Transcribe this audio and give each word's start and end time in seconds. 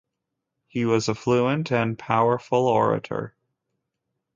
He 0.67 0.83
was 0.83 1.09
a 1.09 1.13
fluent 1.13 1.71
and 1.71 1.95
powerful 1.95 2.65
orator. 2.67 3.35